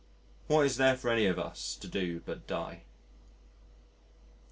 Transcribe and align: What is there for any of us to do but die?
What 0.47 0.65
is 0.65 0.77
there 0.77 0.97
for 0.97 1.11
any 1.11 1.27
of 1.27 1.37
us 1.37 1.75
to 1.75 1.87
do 1.87 2.21
but 2.25 2.47
die? 2.47 2.81